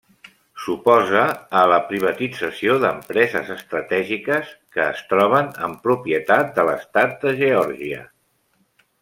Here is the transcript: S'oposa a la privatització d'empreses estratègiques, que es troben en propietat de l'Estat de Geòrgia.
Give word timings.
S'oposa 0.61 1.25
a 1.59 1.65
la 1.71 1.75
privatització 1.91 2.77
d'empreses 2.85 3.51
estratègiques, 3.57 4.49
que 4.77 4.83
es 4.95 5.05
troben 5.13 5.53
en 5.69 5.77
propietat 5.85 6.51
de 6.59 6.67
l'Estat 6.71 7.15
de 7.29 7.37
Geòrgia. 7.45 8.03